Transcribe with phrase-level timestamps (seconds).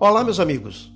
[0.00, 0.94] Olá, meus amigos.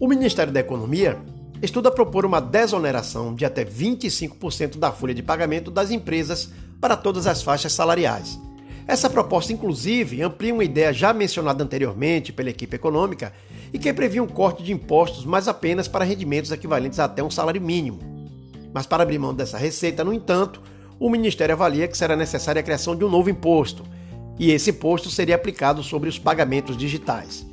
[0.00, 1.16] O Ministério da Economia
[1.62, 6.50] estuda propor uma desoneração de até 25% da folha de pagamento das empresas
[6.80, 8.40] para todas as faixas salariais.
[8.84, 13.32] Essa proposta, inclusive, amplia uma ideia já mencionada anteriormente pela equipe econômica
[13.72, 17.30] e que previa um corte de impostos, mas apenas para rendimentos equivalentes a até um
[17.30, 18.00] salário mínimo.
[18.74, 20.60] Mas para abrir mão dessa receita, no entanto,
[20.98, 23.84] o Ministério avalia que será necessária a criação de um novo imposto,
[24.36, 27.51] e esse imposto seria aplicado sobre os pagamentos digitais.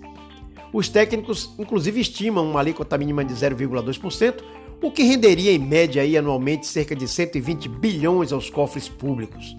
[0.72, 4.36] Os técnicos, inclusive, estimam uma alíquota mínima de 0,2%,
[4.82, 9.56] o que renderia em média e anualmente cerca de 120 bilhões aos cofres públicos.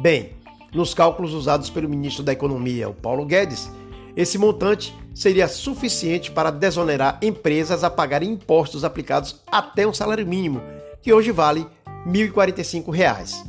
[0.00, 0.34] Bem,
[0.74, 3.70] nos cálculos usados pelo ministro da Economia, o Paulo Guedes,
[4.16, 10.60] esse montante seria suficiente para desonerar empresas a pagarem impostos aplicados até um salário mínimo,
[11.00, 11.66] que hoje vale
[12.04, 13.46] R$ 1.045.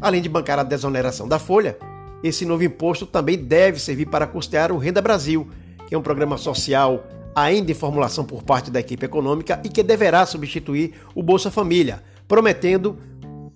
[0.00, 1.78] Além de bancar a desoneração da folha,
[2.22, 5.48] esse novo imposto também deve servir para custear o Renda Brasil,
[5.90, 9.82] que é um programa social ainda em formulação por parte da equipe econômica e que
[9.82, 12.96] deverá substituir o Bolsa Família, prometendo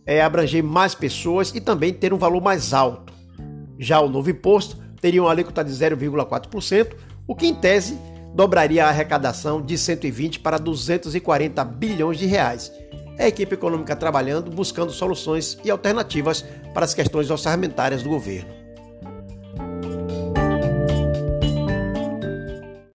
[0.04, 3.12] é, abranger mais pessoas e também ter um valor mais alto.
[3.78, 7.96] Já o novo imposto teria uma alíquota de 0,4%, o que em tese
[8.34, 12.72] dobraria a arrecadação de 120 para 240 bilhões de reais.
[13.16, 18.63] É a equipe econômica trabalhando, buscando soluções e alternativas para as questões orçamentárias do governo.